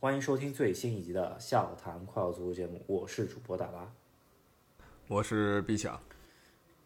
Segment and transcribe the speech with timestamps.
[0.00, 3.92] 欢迎收听最新一集的《笑谈快乐足球》节目，我是主播大巴，
[5.08, 6.00] 我是毕强。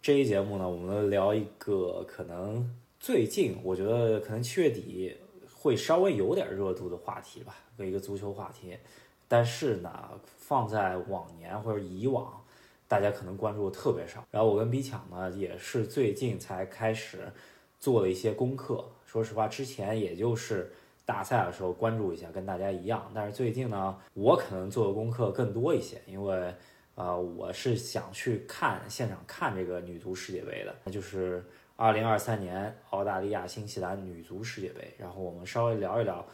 [0.03, 5.17] 这一节目呢，我们聊一个可能最近我觉得可能七月底
[5.55, 8.77] 会稍微有点热度的话题吧，一个足球话题。
[9.29, 12.45] 但是呢，放在往年或者以往，
[12.89, 14.27] 大家可能关注的特别少。
[14.33, 17.33] 然后我跟比强呢，也是最近才开始
[17.79, 18.85] 做了一些功课。
[19.07, 20.73] 说实话，之前也就是
[21.05, 23.11] 大赛的时候关注一下，跟大家一样。
[23.15, 26.55] 但是最近呢，我可能做的功课更多一些，因为
[26.95, 31.45] 呃，我是想去看现场看这个女足世界杯的，那就是
[31.77, 34.95] 二零二三年澳大利亚新西兰女足世界杯。
[34.97, 36.25] 然后我们稍微聊一聊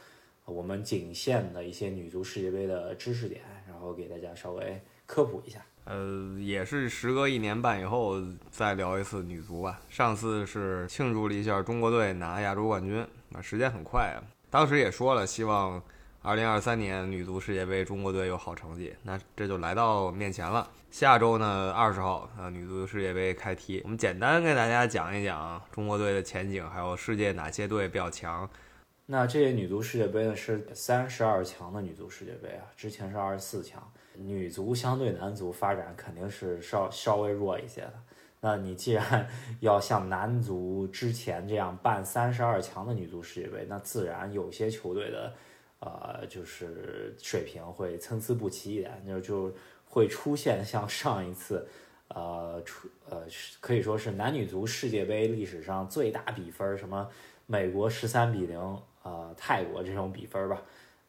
[0.45, 5.59] 我们仅限的一些女足世界杯的知识点，然后给大家稍微科普一下。
[5.85, 9.81] 呃，也是时隔一年半以后再聊一次女足吧。
[9.89, 14.21] 上次是庆祝了一下中国队拿亚洲冠军，啊，时间很快啊。
[14.51, 15.81] 当时也说了，希望
[16.23, 18.93] 2023年女足世界杯中国队有好成绩。
[19.01, 20.69] 那这就来到面前了。
[20.89, 23.79] 下周呢，二十号啊，女足世界杯开踢。
[23.85, 28.47] 我们简单给大家讲一讲中国队的前景，还有世界哪些队比较强。
[29.05, 33.81] 那这些女足世界杯呢，是三十二强的女足世界杯啊，之前是二十四强。
[34.15, 37.93] 女足相对男足发展肯定是稍稍微弱一些的。
[38.41, 39.27] 那你既然
[39.61, 45.33] 要像男足之前这样办三十二强的女足世界杯，那自然有些球队的，
[45.79, 49.53] 呃，就是水平会参差不齐一点，就就
[49.85, 51.67] 会出现像上一次，
[52.07, 53.21] 呃，出呃
[53.59, 57.07] 可以说是男女足世界杯历史上最大比分，什么
[57.45, 58.59] 美国十三比零，
[59.03, 60.61] 呃，泰国这种比分吧。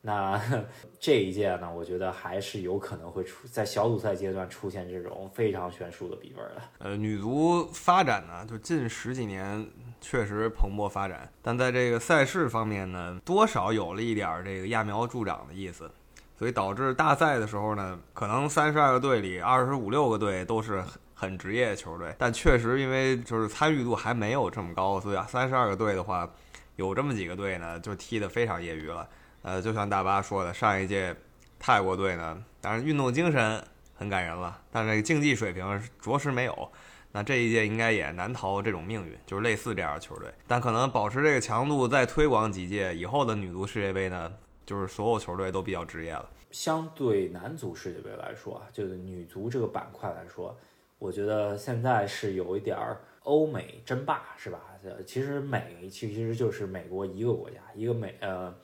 [0.05, 0.41] 那
[0.98, 6.62] 这一届呢，我觉得还是有可能会出在小组赛阶段出现这种非常悬殊的比分的。
[6.78, 9.64] 呃，女足发展呢，就近十几年
[10.00, 15.89] 确实蓬勃发展，但在这个赛事方面呢，多少有了一点这个揠苗助长的意思，
[16.36, 20.83] 所以导致大赛的时候呢，可能三十二个队里二十五六个队都是
[21.14, 26.29] 很职业球队，但确实因为就是参与度还没有这么高，所以啊，三十二个队的话，
[26.74, 29.08] 有这么几个队呢，就踢得非常业余了。
[29.42, 31.14] 呃，就像大巴说的，上一届
[31.58, 33.64] 泰国队呢，当然运动精神
[33.95, 36.73] 很感人了，但这个竞技水平着实没有。
[37.14, 40.33] 那这一届应该也难逃这种命运，就是类似这样的球队。
[40.47, 44.33] 但可能保持这个强度再推广几届以后的女足世界杯呢，
[44.64, 46.27] 就是所有球队都比较职业了。
[46.51, 50.57] 相对男足世界杯来说啊，就是女足这个板块来说，
[50.98, 54.61] 我觉得现在是有一点儿欧美争霸，是吧？
[55.07, 58.55] 其实美其实就是美国一个国家，一个美呃。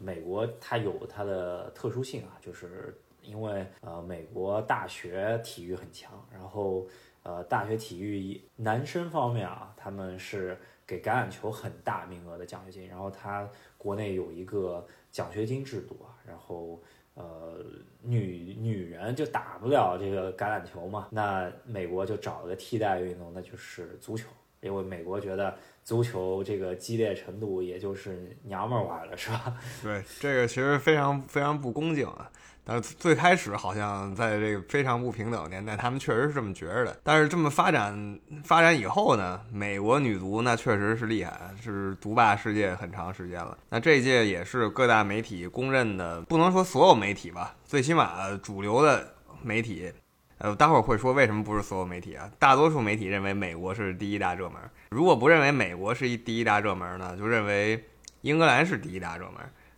[0.00, 6.86] 美国它有它的特殊性啊，就是因为呃美国大学体育很强，然后
[7.22, 16.80] 呃大学体育男生方面啊，他们是给橄榄球很大名额的奖学金，然后它国内有一个奖学金制度啊，然后
[17.14, 17.64] 呃
[18.02, 24.28] 女女人就打不了这个橄榄球嘛，那美国就找了个替代运动，那就是足球，
[24.60, 25.56] 因为美国觉得。
[25.88, 29.54] 足球这个激烈程度，也就是娘们儿玩的是吧？
[29.82, 32.30] 对，这个其实非常非常不恭敬啊。
[32.62, 37.00] 但是最开始好像在这个非常不平等年代，他们确实是这么觉着的。
[37.02, 43.56] 但是这么发展发展以后呢，美国女足那确实是厉害，是独霸世界很长时间了。
[43.70, 49.90] 那这一届也是各大媒体公认的，不能说所有媒体吧，最起码主流的媒体。
[50.38, 52.30] 呃，待会儿会说为什么不是所有媒体啊？
[52.38, 54.60] 大多数媒体认为美国是第一大热门。
[54.90, 57.84] 如果不认为美国是一第一大热门呢，就认为
[58.20, 59.34] 英格兰是第一大热门。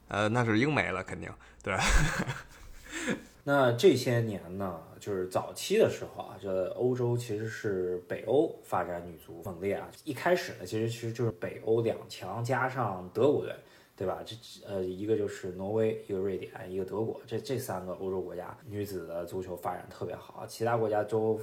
[0.08, 1.30] 呃，那是英美了，肯定
[1.62, 1.74] 对。
[3.44, 9.88] 那这些年呢，就是早期的时候啊，这欧洲其实是北欧发展女足猛烈啊。
[10.04, 13.54] 一开始呢，其实其实就是北欧两强加上德国队。
[14.00, 14.22] 对吧？
[14.24, 14.34] 这
[14.66, 21.38] 呃，一个就是挪威，一个瑞典，一个德国，这这三个欧洲国家女子的足球发展特别好，其他国家都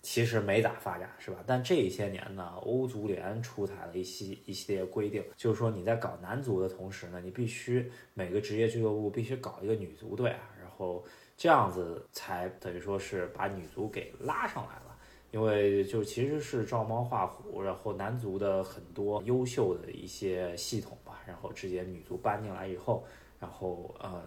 [0.00, 1.44] 其实没咋发展，是吧？
[1.46, 11.04] 但这一些年呢，欧足联出台了一系一系列规定，就是说你在搞男足的同时呢，你必须每个职业俱乐部必须搞一个女足队啊，然后
[11.36, 14.86] 这样子才等于说是把女足给拉上来了。
[15.32, 20.98] 因为就其实是照猫画虎，然后男足的很多优秀的一些系统，
[21.30, 23.04] 然后直接女足搬进来以后，
[23.38, 24.22] 然后呃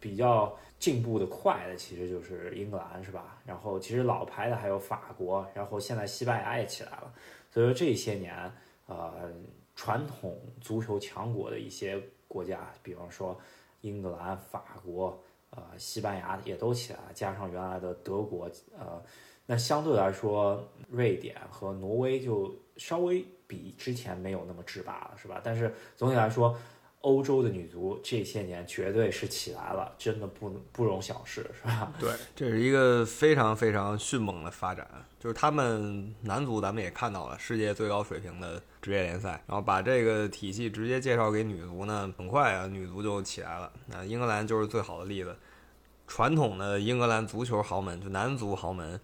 [0.00, 3.42] 比较进步的快的其实就是英格兰是吧？
[3.44, 7.12] 然后其实老牌的还有法国，然后现在西班牙也起来了，
[7.50, 8.32] 所以说这些年
[8.86, 9.30] 呃
[9.74, 13.36] 传统足球强国的一些国家，比方说
[13.80, 15.20] 英格兰、法国、
[15.50, 19.02] 呃西班牙也都起来，加上原来的德国呃。
[19.48, 25.40] 那相对来说，瑞典和挪威就稍微比之前没有那么制霸了，是吧？
[25.42, 26.58] 但是总体来说，
[27.02, 31.92] 欧洲的女足这些年绝对是起来了，真的不不容小视，是吧？
[32.00, 34.88] 对，这是一个非常非常迅猛的发展。
[35.20, 43.72] 就是他们男足，咱们也看到了世界最高水平的职业联赛，然后把这个体系直接介绍给女足呢，很快啊，女足就起来了。
[43.86, 45.36] 那英格兰就是最好的例子，
[46.06, 49.00] 传统的英格兰足球豪门，就男足豪门，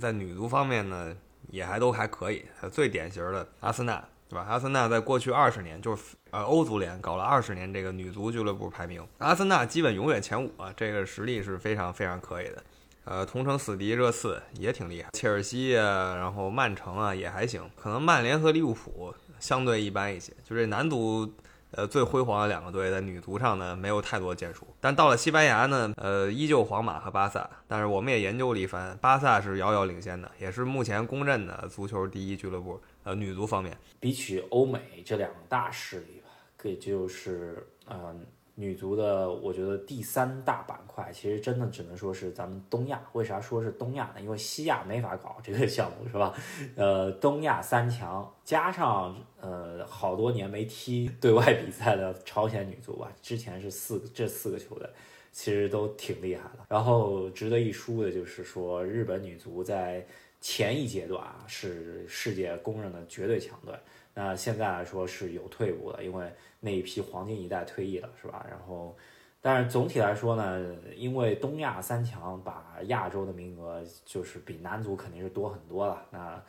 [0.00, 1.16] 在女足方面呢，
[1.50, 2.44] 也还都还可以。
[2.72, 4.04] 最典型的阿森纳。
[4.26, 4.46] 对吧？
[4.48, 12.64] 阿森纳在过去二十年，就是呃欧足联搞了二十年这个女足俱乐部排名，阿森纳基本永远前五啊，这个实力是非常非常可以的。
[13.04, 20.32] 呃，同城死敌热刺也挺厉害，切尔西啊，然后曼城啊也还行，可能曼联和利物浦相对一般一些。
[20.42, 21.30] 就这男足，
[21.76, 27.48] 呃最辉煌的两个队在女足上呢没有太多建树，但到了西班牙呢，呃依旧皇马和巴萨。
[27.66, 32.80] 但是我们也研究了一番，巴萨是遥遥领先的，也是目前公认的足球第一俱乐部。
[33.04, 38.24] 呃，女足方面，比起欧美这两大势力吧，可以就是嗯，
[38.56, 43.00] 女足的，我觉得第三大板块，其实真的只能说是咱们东亚。
[43.12, 44.20] 为啥说是东亚呢？
[44.20, 46.32] 因为西亚没法搞这个项目，是吧？
[46.76, 54.88] 呃，东亚三强加上呃好多年没踢对外比赛的朝鲜女足吧，之前是四这四个球队，
[55.32, 56.60] 其实都挺厉害的。
[56.68, 60.06] 然后值得一说的就是说，日本女足在。
[60.46, 63.74] 前一阶段啊是世界公认的绝对强队，
[64.14, 68.46] 那现在来说是有退步的，因为那一批黄金一代退役了，是吧？
[68.48, 68.96] 然后，
[69.40, 70.64] 但是总体来说呢，
[70.96, 76.42] 因为东亚三强把亚洲的名额就是比男足肯定是多很多了，那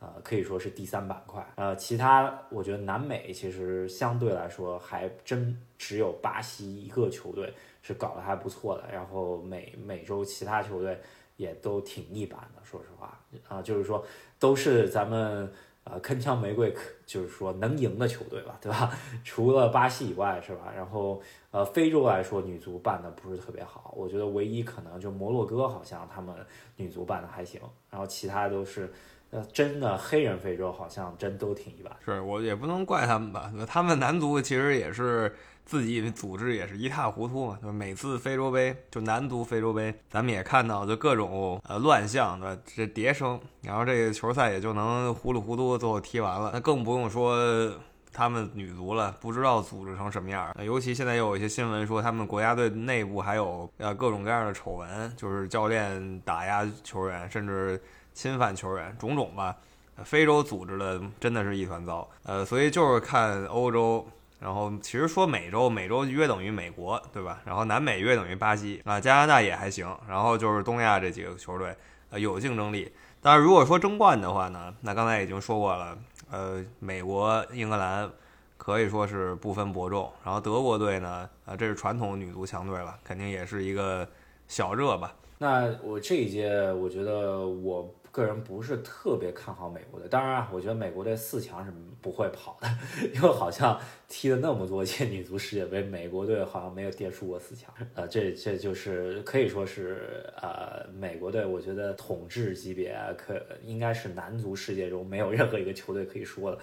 [0.00, 1.46] 呃可以说是第三板块。
[1.54, 10.98] 呃，其他我觉得南美其实相对来说还真只有巴西一个球队是搞得还不错的，然后美美洲其他球队。
[11.38, 14.04] 也都挺一般的，说实话啊，就是说
[14.38, 15.50] 都是咱们
[15.84, 18.90] 呃铿锵玫瑰可，就是说能赢的球队吧，对吧？
[19.24, 20.72] 除了巴西以外，是吧？
[20.74, 21.20] 然后
[21.50, 26.34] 呃，非洲来说，女足办的不是特别好，我觉得唯一可能就摩洛哥好像他们
[26.76, 28.92] 女足办的还行，然后其他都是
[29.30, 31.92] 呃真的黑人非洲好像真都挺一般。
[32.04, 35.34] 是我也不能怪他们吧，那他们男足其实也是。
[35.64, 42.62] 自己组织也是一塌糊涂嘛，就每次非洲杯就男足非洲杯，咱们也看到就各种呃乱象，对吧？
[42.76, 46.50] 这迭生，然后这个球赛也就能糊里糊涂最后踢完了。
[46.52, 47.38] 那更不用说
[48.12, 50.64] 他们女足了，不知道组织成什么样儿。
[50.64, 57.80] 尤其现在又有一些新闻说他们国家队内部还有呃各种各样的丑闻，就是教练打压球员，甚至
[58.12, 59.56] 侵犯球员，种种吧。
[60.04, 62.06] 非洲组织的真的是一团糟。
[62.24, 64.06] 呃，所以就是看欧洲。
[64.42, 67.40] 然后其实说美洲，美洲约等于美国，对吧？
[67.44, 69.86] 然后南美约等于巴西啊，加拿大也还行。
[70.08, 71.72] 然后就是东亚这几个球队，
[72.10, 72.92] 呃，有竞争力。
[73.20, 75.96] 但是如果说争冠的话呢，那刚才已经说过了，
[76.32, 78.10] 呃，美国、英格兰
[78.56, 80.10] 可以说是不分伯仲。
[80.24, 84.08] 然后德国队呢，啊，这是传统女足强队了，肯定也是一个
[84.48, 85.14] 小热吧。
[85.38, 87.88] 那我这一届，我觉得我。
[88.12, 92.68] 个人不是特别看好美国队，当然，我觉得美国队四强是不会跑的，
[93.14, 97.72] 因为好像踢了那么多届女足世界杯，美国队好像没有跌出过四强。
[97.94, 106.58] 呃，这这就是可以说是呃，美国队，我觉得统治级别可应该是男足世界中没有任何一个球队可以说的，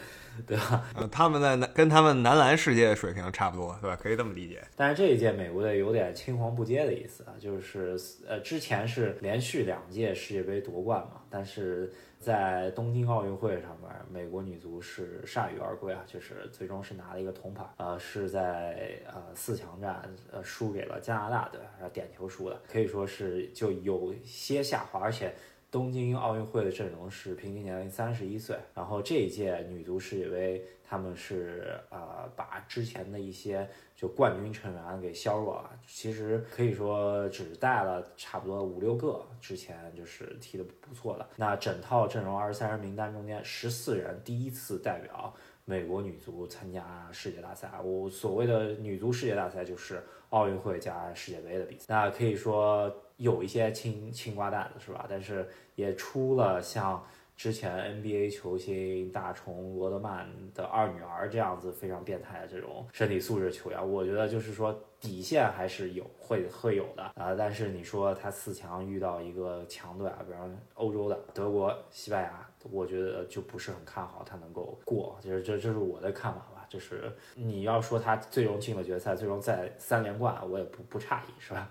[0.45, 0.86] 对吧？
[0.95, 3.95] 呃，他们在男跟他们男篮世界水平差不多，对吧？
[3.95, 4.62] 可以这么理解。
[4.75, 7.98] 但是这一届美国队有点青黄不接的意思啊，就是
[8.28, 25.33] 呃，之前是连续两届世界杯夺冠嘛，但是在东京奥运会上面，美国女足是铩羽而归啊，就是最终是拿了一个铜牌，呃，是在呃四强战呃输给了加拿大队，然后点球输的，可以说是就有些下滑，而且。
[25.71, 45.31] 东京奥运会的阵容是平均年龄三十一岁，然后这一届女足世界杯，他们是呃把之前的一些就冠军成员给削弱了，其实可以说只带了差不多五六个之前就是踢的不错的，那整套阵容二十三人名单中间十四人第一次代表
[45.69, 52.92] 美国女足参加世界大赛，我所谓的女足世界大赛就是奥运会加世界杯的比赛，那可以说。
[53.19, 55.06] 有一些青青瓜蛋子是吧？
[55.09, 55.45] 但是
[55.76, 67.35] 也出了像之前 NBA 球星大虫罗德曼的二女儿这样子非常变态的这种身体素质球员，我觉得就是说底线还是有会会有的啊。
[67.38, 75.18] 但是你说他四强遇到一个强队啊，比方欧洲的德国、西班牙，我觉得就不是很看好他能够过。
[75.21, 76.66] 就是这这是我的看法吧。
[76.69, 81.68] 就是你要说他最终进了决赛，最终在三连冠，我也不不诧异，是吧？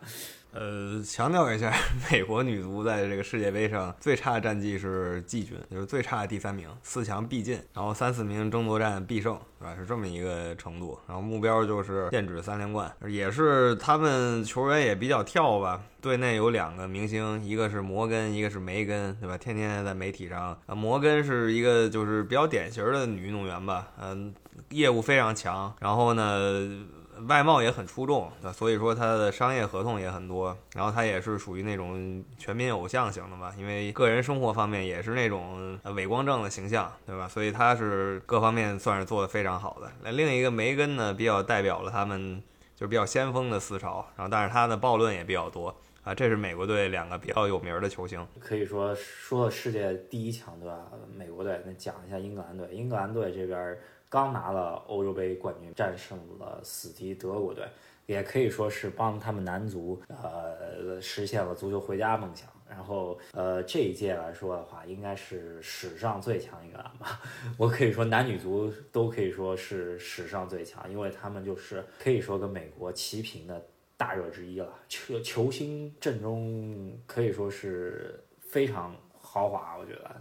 [0.51, 1.73] 呃，强调一下，
[2.11, 9.77] 美国女足在这个世界杯上最差战绩是季军，就是最差的第三名，四强必进，然后三四名争夺战必胜，对吧？
[9.77, 10.99] 是这么一个程度。
[11.07, 15.81] 然后目标就是剑指三连冠，也是他们球员也比较跳吧。
[16.01, 19.37] 队内有两个明星，一个是摩根，一个是梅根，对吧？
[19.37, 24.35] 天天在媒体上，摩根是一个就是比较典型的女运动员吧，嗯，
[24.71, 26.87] 业务非常强，然后呢。
[27.27, 30.57] 外貌也很出众，那所以说他的商业合同也很多。
[30.75, 37.27] 然后他也是属于那种全民偶像型的吧，因为个人生活方面也是那种伪光正的形象，对吧？
[37.27, 39.91] 所以他是各方面算是做的非常好的。
[40.03, 42.43] 那另一个梅根呢，比较代表了他们
[42.77, 44.07] 就比较先锋的思潮。
[44.17, 46.15] 然后但是他的暴论也比较多啊。
[46.15, 48.25] 这是美国队两个比较有名的球星。
[48.39, 50.71] 可以说说世界第一强队，
[51.17, 51.61] 美国队。
[51.67, 53.77] 那讲一下英格兰队，英格兰队这边。
[54.09, 57.67] 刚拿了欧洲杯冠军，战胜了死敌德国队，
[58.07, 62.49] 也可以说是帮他们男足呃实现了足球回家梦想。
[62.69, 67.21] 然后呃这一届来说的话，应该是史上最强英格兰吧。
[67.57, 74.73] 我可以说男女足都可以说是史上最强，因为他们就是可以说跟美国齐平的大热之一了。
[74.89, 80.17] 球球星阵中可以说是非常豪华，我觉得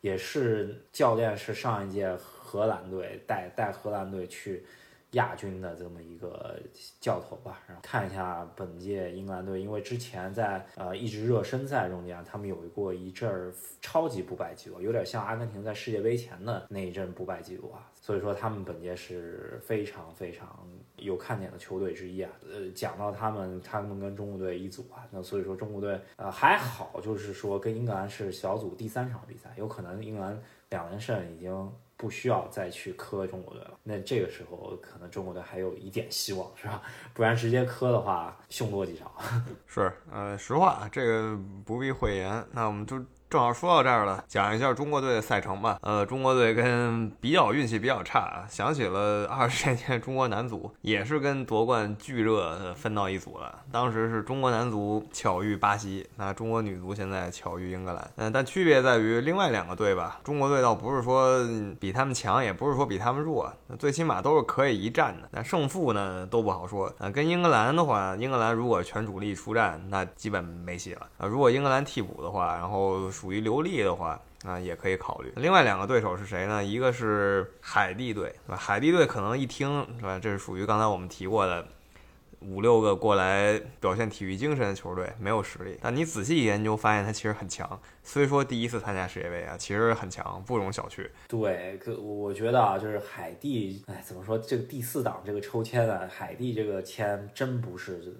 [0.00, 2.14] 也是教练是上一届。
[2.52, 4.62] 荷兰队带带荷兰队去
[5.12, 6.58] 亚军的这么一个
[7.00, 20.66] 教头吧，然后看一下本届英格兰队，因为之前在呃一直热身赛中间，他们有过一阵儿超级不败记录，有点像阿根廷在世界杯前的那一阵不败记录啊，所以说他们本届是非常非常
[20.96, 22.30] 有看点的球队之一啊。
[22.50, 31.72] 呃，讲到他们，他们跟中国队一组啊，那所以说中国队呃还好，就是说跟英格兰是小组第三场比赛，有可能英格兰两连胜已经。
[32.02, 36.82] 不需要再去磕中国队了，那这个时候可能中国队还有一点希望，是吧？
[37.14, 39.14] 不然直接磕的话，凶多吉少。
[39.68, 42.44] 是，呃，实话，这个不必讳言。
[42.50, 43.00] 那我们就。
[43.32, 45.78] 正好说到这儿了，讲一下中国队的赛程吧。
[45.80, 53.60] 呃，中国队跟比较运气比较差啊，想起了二十年前中国男足也是跟夺冠巨热分到一组了。
[53.70, 58.10] 当时是中国男足巧遇巴西，那中国女足现在巧遇英格兰。
[58.16, 61.42] 嗯，但区别在于另外两个队吧，中国队倒不是说
[61.80, 65.26] 比他们强，也不是说比他们弱，最起码都是可以一战的。
[65.32, 66.92] 但胜负呢都不好说。
[66.98, 71.06] 呃，跟英格兰的话，英格兰如果全主力出战，那基本没戏了。
[71.16, 73.10] 啊，如果英格兰替补的话，然后。
[73.22, 75.32] 属于流利的话，啊，也可以考虑。
[75.36, 76.64] 另外两个对手是谁呢？
[76.64, 78.56] 一个是海地队，对吧？
[78.56, 80.18] 海地队可能一听，是吧？
[80.18, 81.64] 这是属于刚才我们提过的
[82.40, 85.78] 五六个过来表现体育精神的球队，没有实力。
[85.80, 87.80] 但你仔细研究，发现他其实很强。
[88.02, 91.08] 虽说第一次参加世界杯啊，其实很强，不容小觑。
[91.28, 94.36] 对，可我觉得啊，就是海地，哎，怎么说？
[94.36, 98.16] 这个第四档这个抽签啊，海地这个签真不是。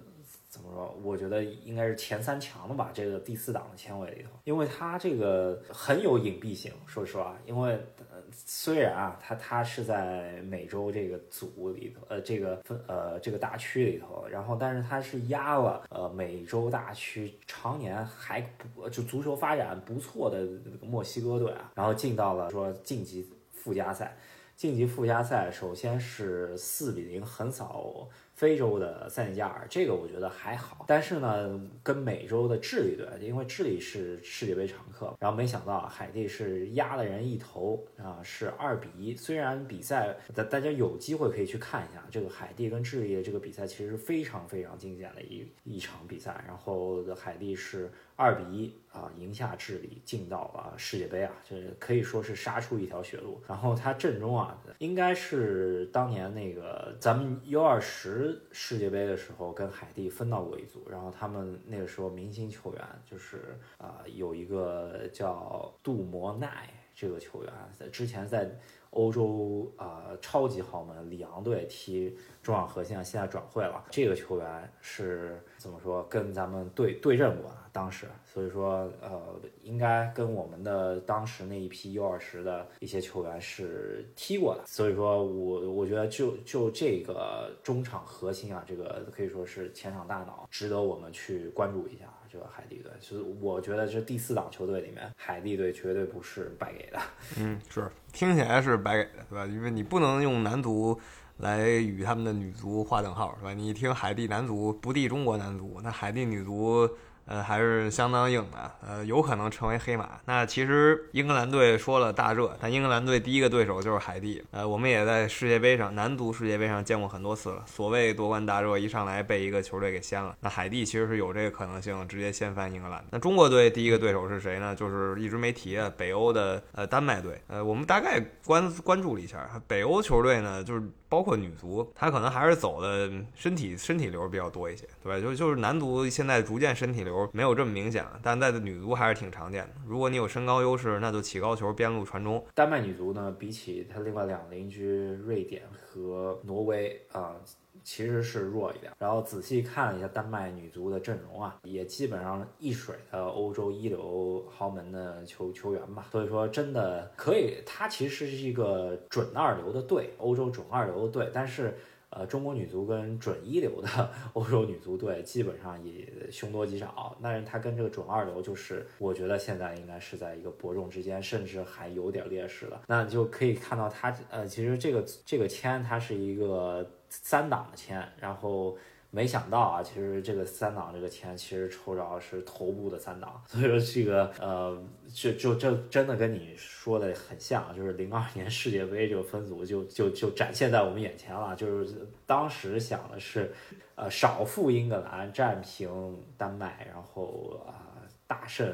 [0.53, 0.95] 怎么说？
[1.01, 6.71] 我觉得应该是前三强的吧，这个第四档的签位里头，因为它这个很有隐蔽性。
[6.85, 7.83] 说实话，因为
[8.31, 18.39] 虽然啊，它它是在美洲这个组里头，呃，这个分呃这个大区里头，然后但是它是压了呃美洲大区常年还
[18.75, 20.47] 不就足球发展不错的
[20.83, 24.15] 墨西哥队啊，然后进到了说晋级附加赛。
[24.55, 28.07] 晋级附加赛，首先是四比零横扫。
[28.43, 39.15] 非洲的塞内加尔，这个我觉得还好，但是呢，跟美洲的智利队，因为智利是世界杯常客，然后没想到海地是压了人一头啊，是二比一。
[39.15, 47.89] 虽然比赛大大家有机会可以去看一下这个海地跟智利的这个比赛，其实非常非常惊险的一一场比赛，然后海地是。
[48.15, 53.41] 二比一啊，赢下智利，进到了世界杯啊，这可以说是杀出一条血路。
[53.47, 60.87] 然后他阵中啊，应该是当年那个咱们 U 二十世界杯的时候跟海地分到过一组。
[60.89, 68.47] 然后他们那个时候明星球员就是啊，有一个叫杜摩奈这个球员，在之前在
[68.91, 73.83] 欧洲啊超级豪门里昂队踢中场核心，现在转会了。
[73.89, 76.03] 这个球员是怎么说？
[76.07, 77.51] 跟咱们对对阵过。
[77.73, 92.91] 当时，所以说，呃，应该跟我们的当时那一批 U 二十的一些球员是踢过的，所以说我我觉得就就这个中场核心啊，这个可以说是前场大脑，值得我们去关注一下这个海地队。
[92.99, 96.99] 所以我觉得这第四档球队里面，海地队绝对不是白给的。
[97.39, 99.45] 嗯，是听起来是白给的，对吧？
[99.47, 100.99] 因为你不能用男足。
[101.37, 103.51] 来与他们的女足划等号，是吧？
[103.55, 106.87] 你一听海地男足不敌中国男足，那海地女足
[107.25, 110.19] 呃，还是相当硬的，呃，有可能成为黑马。
[110.25, 114.43] 那其实英格兰队说了大热，但英格兰队第一个对手就是海地。
[114.51, 117.63] 呃，我们也在世界杯上，男足世界杯上见过很多次了。
[117.65, 120.35] 所谓夺冠大热，一上来被一个球队给掀了。
[120.41, 123.03] 那海地其实是有这个可能性，直接掀翻英格兰。
[123.09, 124.75] 那中国队第一个对手是谁呢？
[124.75, 127.41] 就是一直没提啊，北欧的呃丹麦队。
[127.47, 130.83] 呃，我们大概关关注了一下，北欧球队呢，就是。
[131.13, 135.21] 包括女足，她可能还是走的身体身体流比较多一些，对吧？
[135.21, 139.73] 就就是男足现在逐渐身体流没有这么明显了，但在女足还是挺常见的。
[139.85, 142.43] 如果你有身高优势，那就起高球，边路传中。
[142.55, 144.87] 丹麦女足呢，比起她另外两个邻居
[145.23, 147.35] 瑞典和挪威啊。
[147.83, 161.75] 其实是弱一点，然后仔细看了一下丹麦女足的阵容啊，也基本上一水的欧洲一流豪门的球球员吧，所以说真的可以，它其实是一个准二流的队，欧洲准二流的队，但是
[162.15, 176.89] 呃，中国女足跟准一流的 欧洲女足队基本上也凶多吉少，但是她跟这个准二流就是我觉得现在应该是在一个伯仲之间，甚至还有点劣势了，那就可以看到她呃，其实这个这个签它是一个。
[177.15, 178.75] 三档的签，然后
[179.15, 193.53] 没想到啊，其实这个三档这个签其实抽着是头部的三档， 所以说这个呃，就就这真的跟你说的很像，就是零二年世界杯这个分组就就就展现在我们眼前了，就是当时想的是，
[193.93, 198.67] 呃，少负英格兰，战平丹麦，然后啊大胜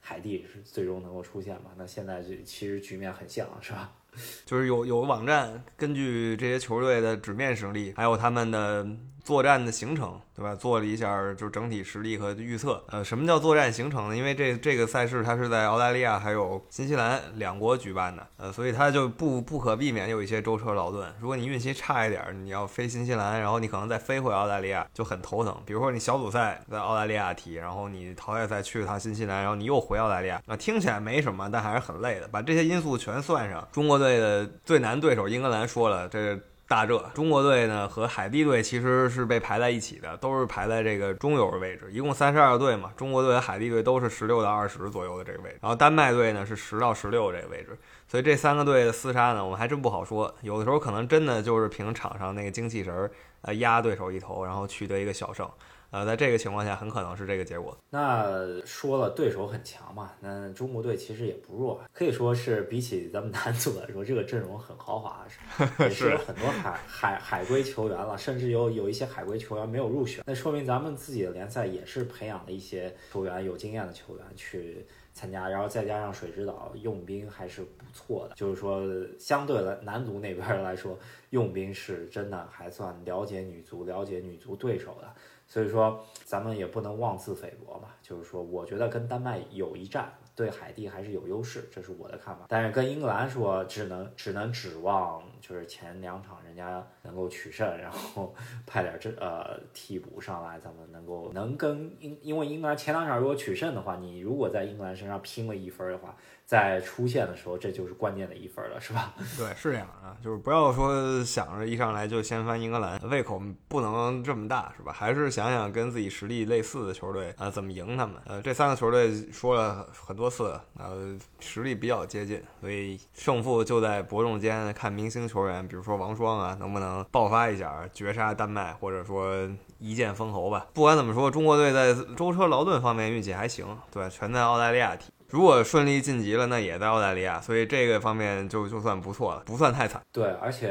[0.00, 1.70] 海地，是最终能够出现嘛？
[1.78, 3.90] 那现在这其实局面很像，是吧？
[4.44, 8.84] 就是有有网站根据这些球队的纸面实力，还有他们的
[9.28, 10.20] 作战的行程。
[10.38, 10.54] 对吧？
[10.54, 12.80] 做了一下就是整体实力和预测。
[12.90, 14.16] 呃，什么叫作战行程呢？
[14.16, 21.12] 因为这这个赛事它是在澳大利亚还有新西兰两国举办的，呃，所以它就不不可避免有一些舟车劳顿。
[21.20, 25.60] 如果你运气差一点，你要飞新西兰，然后你可能再飞回澳大利亚就很头疼。
[25.66, 32.28] 比如说你小组赛在澳大利亚踢，然后你淘汰赛去了趟新西兰，然后你又回澳大利亚，那听起来没什么，但还是很累的。
[32.28, 36.38] 把这些因素全算上，中国队的最难对手英格兰说了，这。
[36.68, 42.92] 大热，中国队呢和海地队其实是被排在一起的，都是排在这个中游的位置，一共三十二队嘛。
[42.94, 47.74] 中国队和海地队都是十六到二十左右的这个位置，然后丹麦队呢是十到十六这个位置，
[48.06, 50.32] 所以这三个队的厮杀呢，我们还真不好说。
[50.42, 53.10] 有的时候可能真的就是凭场上那个精气神儿，
[53.40, 55.50] 呃，压对手一头，然后取得一个小胜。
[55.90, 57.74] 呃，在这个情况下，很可能是这个结果。
[57.88, 65.26] 那说了，对手很强嘛，那中国队其实也不弱，可以说是比起咱们男足来说，这个阵容很豪华，
[65.80, 78.82] 也是有很多海海海归球员了，甚至有有一些海归球员没有入选，那说明咱们自己的联赛也是培养了一些球员，有经验的球员去参加，然后再加上水之岛用兵还是不错的，就是说
[79.18, 80.98] 相对来男足那边来说，
[81.30, 85.10] 用兵是真的还算了解女足，了解女足对手的。
[85.48, 87.88] 所以说，咱们也不能妄自菲薄嘛。
[88.02, 92.44] 就是说，我觉得跟丹麦有一战，对海地还是有优势，这是我的看法。
[92.48, 98.34] 但是跟英格兰说，只能只能指望就是前两场人家能够取胜，然后
[98.66, 106.14] 派点这呃替补上来，咱们能够能跟英，因为英格兰前两场如果取胜的话，你如果在英格兰身上拼了一分的话。
[106.48, 109.12] 在出现的时候，这就是关键的一分了，是吧？
[109.36, 114.90] 对，是这样啊，就是不要说想着一上来就掀翻英格兰，胃口不能这么大，是吧？
[114.90, 118.16] 还是想想跟自己实力类似的球队啊，怎么赢他们？
[118.24, 129.46] 呃，这三个球队说了很多次，呃，实力比较接近，所以胜负就在伯仲间，看明星球员，比如说王霜啊，能不能爆发一下，绝杀丹麦，或者说
[129.78, 130.66] 一剑封喉吧。
[130.72, 135.12] 不管怎么说，中国队在舟车劳顿方面运气还行，对，全在澳大利亚踢。
[135.30, 140.00] 如果顺利晋级了，那也在澳大利亚，所以这个方面就就算不错了，不算太惨。
[140.10, 140.70] 对，而且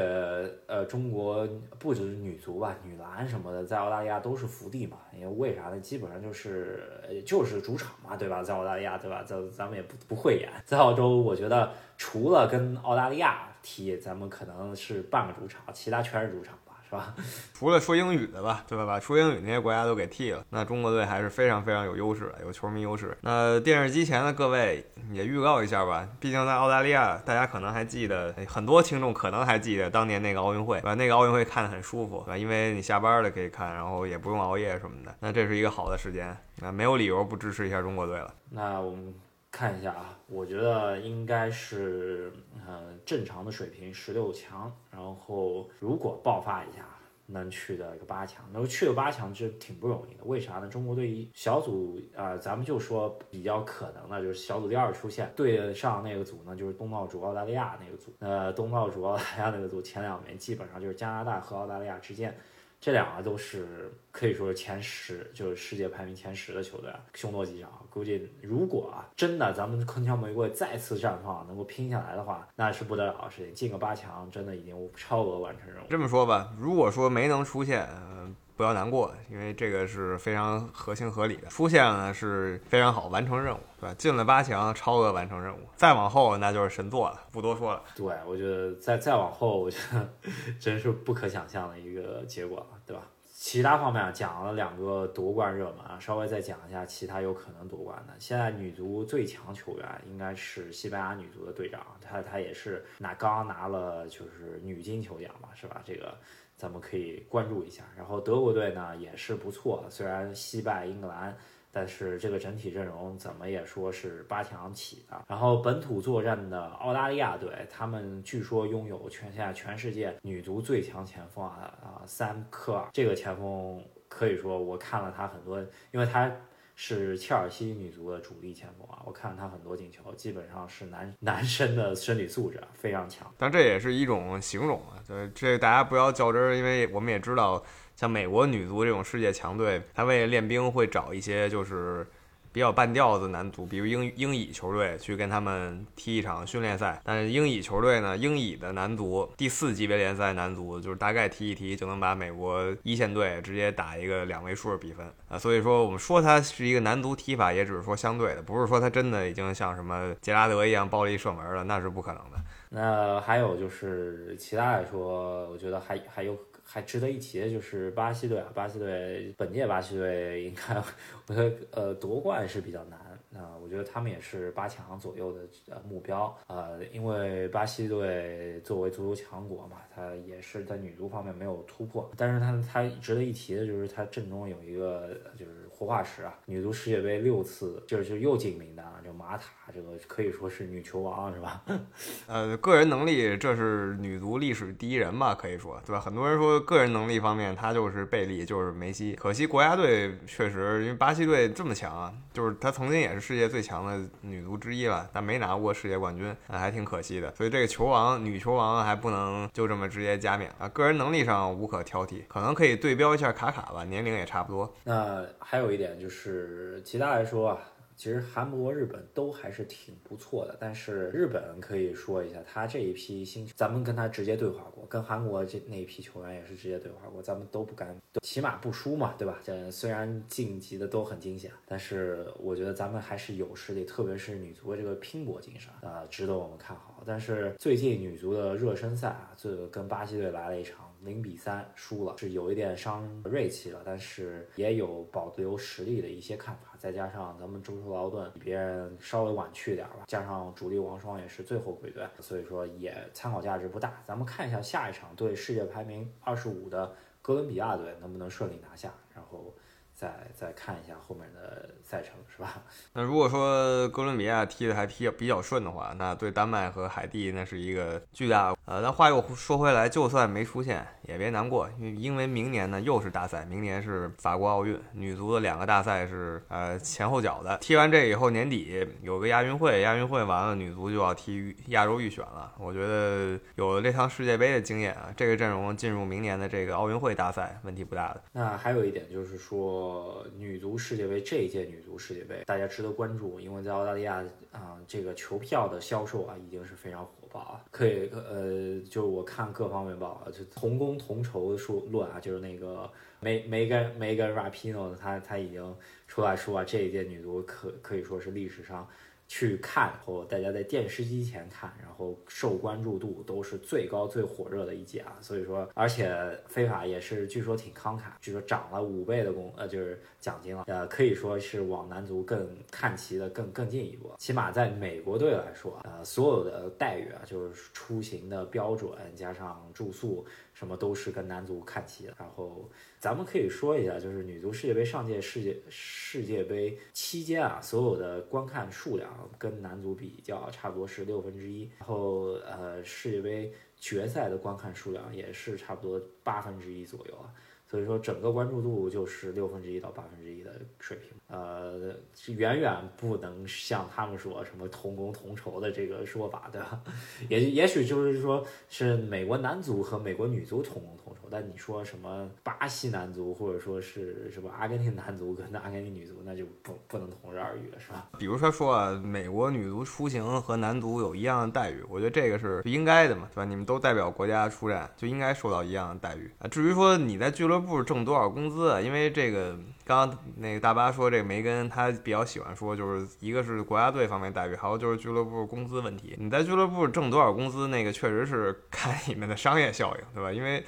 [0.66, 1.46] 呃，中国
[1.78, 4.96] 不只是女足吧，女篮什么的，在澳大利亚都是福地嘛。
[5.14, 5.78] 因为为啥呢？
[5.78, 8.42] 基本上就是就是主场嘛，对吧？
[8.42, 9.22] 在澳大利亚，对吧？
[9.24, 10.50] 咱咱们也不不会演。
[10.64, 16.58] 在澳洲，我觉得除了跟澳大利亚踢，咱们可能是半个主场，其他全是主场。
[16.88, 17.14] 是吧？
[17.52, 18.86] 除了说英语的吧，对吧？
[18.86, 23.16] 把说英语那些国家都给替了，那中国队还是非常非常有优势的，有球迷优势。
[23.20, 32.38] 那电视机前的各位也预告一下吧，毕竟在澳大利亚，大家可能还记得，很多听众可能还记得当年那个奥运会，把那个奥运会看得很舒服，对吧？
[32.38, 38.32] 因为你下班了可以看，然后也不用熬夜什么的，那这是一个好的时间，那没有理由不支持一下中国队了。
[38.50, 39.14] 那我们。
[39.50, 42.32] 看一下啊，我觉得应该是
[42.66, 44.72] 呃正常的水平，十六强。
[44.90, 46.84] 然后如果爆发一下，
[47.26, 48.44] 能去的一个八强。
[48.52, 50.24] 能去了八强就挺不容易的。
[50.24, 50.68] 为啥呢？
[50.68, 58.14] 中国队小组啊，咱们就说比较可能的就是小组第二出现，对上那个组呢就是东道主澳大利亚那个组。
[58.20, 62.36] 呃，东道主澳大利亚那个组前两名基本上就是加拿大和澳大利亚之间。
[62.80, 67.84] 这两个都是可以说是前十，就是世界排名前十的球队，凶多吉少。
[67.90, 75.86] 估计如果啊，真的咱们铿锵玫瑰再次绽放，能够拼下来的话，那是不得了的事情，进个八强，真的已经超额完成任务。
[75.90, 81.46] 这么说吧，如果说没能出现，呃，不要难过，因为这个是非常合情合理的。
[81.46, 83.94] 出现了是非常好，完成任务，对吧？
[83.96, 85.60] 进了八强，超额完成任务。
[85.76, 87.80] 再往后那就是神作了，不多说了。
[87.94, 90.08] 对，我觉得再再往后，我觉得
[90.58, 93.02] 真是不可想象的一个结果了，对吧？
[93.40, 98.12] 其他方面讲了两个夺冠热门啊，稍微再讲一下其他有可能夺冠的。
[98.18, 105.80] 现在女足最强球员应该是西班牙女足的队长，她她也是拿刚刚拿了就是女金球奖嘛，是吧？
[105.84, 106.12] 这个
[106.56, 107.84] 咱们可以关注一下。
[107.96, 111.38] 然后德国队呢也是不错，虽然惜败英格兰。
[111.78, 115.16] 但是这个整体阵容怎么也说是八强起的。
[115.28, 125.60] 然后本土作战的澳大利亚队，他们据说拥有全现在全世界女足最强前锋啊啊，三科尔这个前锋可以说我看了他很多，
[125.92, 126.28] 因为他
[126.74, 133.32] 是切尔西女足的主力前锋啊，我看了他很多进球，基本上是男 男生的身体素质非常强。
[133.38, 137.62] 但这也是一种形容啊，这这大家不要较真儿，因为我们也知道。
[137.98, 142.06] 像美国女足这种世界强队，他为了练兵会找一些就是
[142.52, 147.00] 比较半吊子男足，比如英英乙球队去跟他们踢一场训练赛。
[147.02, 155.36] 但是英乙球队呢，英乙的男足第四级别联赛男足就是大概踢一踢就能把美国一线队直接打一个两位数的比分啊。
[155.36, 162.38] 所以说我们说他是一个男足踢法，也只是说相对的，不是说他真的已经像什么杰拉德一样暴力射门了，那是不可能的。
[162.70, 166.38] 那还有就是其他来说，我觉得还还有。
[166.70, 170.74] 还值得一提的就是巴西队啊，巴西队本届巴西队应该，
[171.26, 172.98] 我觉得呃夺冠是比较难
[173.34, 189.44] 啊，我觉得他们也是八强左右的呃目标呃，因为巴西队作为足球强国嘛，它也是在女足方面没有突破，但是它它值得一提的就是它阵中有一个就是活化石啊，女足世界杯六次就是就又进名单了，就马塔。
[189.74, 191.62] 这个可以说是女球王是吧？
[192.26, 196.00] 呃，个人能力这是女足历史第一人吧，可以说对吧？
[196.00, 199.14] 很多人说个人能力方面，她就是贝利，就是梅西。
[199.14, 207.34] 可惜国家队确实，因为巴西队这么强啊，就是她曾经也是世界最强的女足之一了，但没拿过世界冠军，那还挺可惜的。
[207.34, 210.68] 所以这个球王，女球王还不能就这么直接加冕啊。
[210.68, 214.74] 个人能力上无可挑剔，可能可以对标一下卡卡吧，年龄也差不多。
[214.84, 217.58] 那还有一点就是其他来说啊。
[217.98, 229.40] 其实韩国、日本都还是挺不错的，但是日本可以说一下，他这一批新，咱们跟他直接对话过，跟韩国这那一批球员也是直接对话过，咱们都不敢，起码不输嘛，对吧？
[229.42, 237.02] 这虽然晋级的都很惊险，但是我觉得咱们还是有实力，特别是女足的这个拼搏精神啊，值得我们看好。
[237.04, 240.87] 但是最近女足的热身赛啊，这个跟巴西队来了一场。
[241.02, 246.76] 零比三输了，是有一点伤锐气了，但是也有保留实力的一些看法。
[246.78, 254.02] 再加上咱们中途劳顿比别人稍微晚去点儿吧，加上主力王双也是最后归队，所以说也参考价值不大。
[254.06, 259.54] 咱们看一下下一场对世界排名二十五的哥伦比亚队能不能顺利拿下，然后。
[259.98, 262.62] 再再看一下后面的赛程，是吧？
[262.94, 268.54] 那如果说哥伦比亚踢的还比较比较顺的话，那对丹麦和海地那是一个巨大。
[268.64, 277.58] 呃，但话又说回来，就算没出现也别难过，因为因为明年呢又是大赛，明年是法国奥运，女足的两个大赛是呃前后脚的。
[277.58, 282.52] 踢完这以后，年底有个亚运会，亚运会完了，女足就要踢亚洲预选了。
[282.58, 288.22] 我觉得有了这趟世界杯的经验啊，这个阵容进入明年的这个奥运会大赛问题不大的。
[288.30, 289.87] 那还有一点就是说。
[289.88, 294.22] 呃，女足世界杯这一届女足世界杯，大家值得关注，因为在澳大利亚
[294.52, 297.64] 啊，这个球票的销售啊，已经是非常火爆啊。
[297.70, 308.86] 可以，呃，就是我看各方面报，就同工同酬说论啊，就是那个梅梅根梅根 Rapino，他他已经出来说啊，这一届女足可可以说是历史上。
[309.28, 315.16] 去看，或大家在电视机前看，然后受关注度都是最高、最火热的一届啊。
[315.20, 316.10] 所以说，而且
[316.48, 324.10] 非法也是据说挺慷慨，据说涨了五倍的工，呃，就是奖金了，呃，可以说是往男足更看齐的更更进一步。
[324.18, 330.26] 起码在美国队来说，呃，所有的待遇啊，就是出行的标准加上住宿。
[330.58, 332.68] 什么都是跟男足看齐的，然后
[332.98, 347.32] 咱们可以说一下，就是女足世界杯上届世界世界杯期间啊，所有的观看数量跟男足比较差不多是六分之一，然后呃世界杯决赛的观看数量也是差不多八分之一左右啊。
[347.70, 350.50] 所以说，整个关注度就是六分之一到八分之一的
[350.80, 351.92] 水平，呃，
[352.28, 356.80] 远远不能像他们说什么同工同酬的这个说法， 对吧？
[357.28, 361.28] 也也许就是说是美国男足和美国女足同工同酬。
[361.30, 368.08] 但你说什么巴西男足或者说是什么阿根廷男足跟阿根廷女足，那就不不能同日而语了，是吧？
[368.18, 373.44] 比如说说啊，美国女足出行和男足有一样的待遇，我觉得这个是应该的嘛，对吧？
[373.44, 376.48] 你们都代表国家出战，就应该受到一样的待遇啊。
[376.48, 386.14] 至于说你在俱乐俱乐部挣多少工资啊，因为这个刚刚那个大巴说这个梅根他比较喜欢说，就是一个是国家队方面待遇，还有就是俱乐部工资问题。
[386.18, 390.32] 你在俱乐部挣多少工资，那个确实是看你们的商业效应，对吧？
[390.32, 390.62] 因为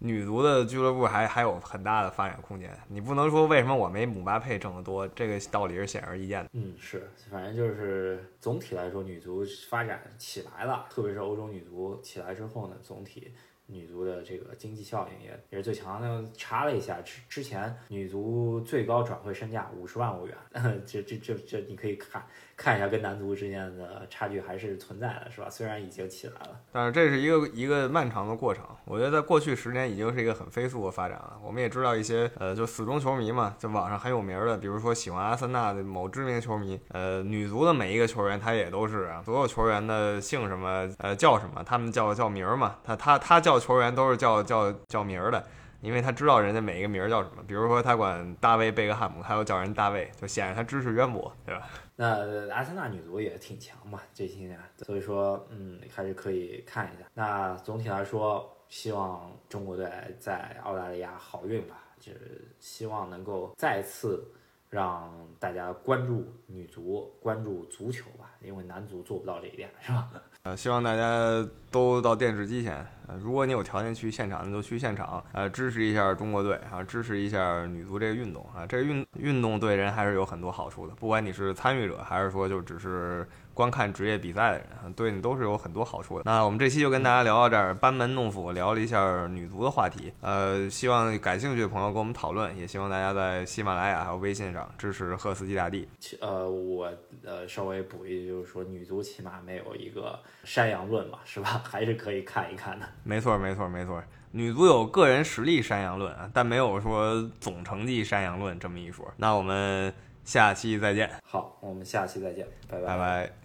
[0.00, 6.50] 女足的俱乐部还还有很大的发展空间，你不能说为什么我没姆巴佩挣得多，这个道理是显而易见的。
[6.52, 13.32] 嗯，是，反正就是总体来说，女足发展起来了，特别是欧洲女足起来之后呢，总体
[13.66, 16.24] 女足的这个经济效应也也是最强的。
[16.36, 20.36] 查了一下，之之前女足最高转会身价五十万欧元，
[20.86, 22.24] 这这这这你可以看
[22.56, 25.48] 看一下，跟男足之间的差距还是存在的，是吧？
[25.50, 28.64] 虽然已经起来了，但是这是一个一个漫长的过程。
[28.84, 31.38] 我觉得在过去十年已经是一个很飞速的发展了。
[31.42, 45.42] 我们也知道一些呃，就死忠球迷嘛，就网上很有名的，比如说喜欢阿森纳的某知名球迷，呃，女足的每一个球员他也都是，所有球员的姓什么呃叫什么，他们叫叫名嘛，他他他叫球员都是叫叫叫名儿的。
[45.80, 51.68] 因为他知道人家每一个名儿叫什么，比如说他管大卫贝克汉姆，他又叫人大卫，就显得他知识渊博，对吧？
[51.94, 57.04] 那阿森纳女足也挺强嘛，这些年，所以说，嗯，还是可以看一下。
[57.12, 59.86] 那总体来说，希望中国队
[60.18, 64.26] 在澳大利亚好运吧，就是希望能够再次
[64.74, 65.08] 让
[65.38, 70.08] 大家关注女足，关注足球吧，因为男足做不到这一点，是吧？
[70.42, 72.84] 呃，希望大家都到电视机前。
[73.06, 78.66] 呃，如果你有条件去现场，那就去现场，呃，支持一下中国队啊，支持一下女足这个运动啊。
[78.66, 86.24] 这个运运动对人还是有很多好处的，不管你是参与者，还是说就只是观看职业比赛的人，对你都是有很多好处的。
[86.26, 90.12] 那我们这期就跟大家聊到这儿，班门弄斧聊了一下女足的话题。
[90.20, 95.88] 呃，希望感兴趣的朋友跟我们讨论，也希望大家在喜马拉雅还有微信上支持赫斯基大帝。
[96.20, 96.92] 呃，我
[97.24, 101.62] 呃稍微补一句，就是说女足起码没有一个山羊论嘛，是吧？
[101.64, 102.86] 还是可以看一看的。
[103.04, 104.02] 没错，没错，没错。
[104.32, 109.08] 女足有个人实力山羊论啊，但没有说总成绩山羊论这么一说。
[109.16, 113.43] 那我们下期再见，好，我们下期再见，拜拜拜。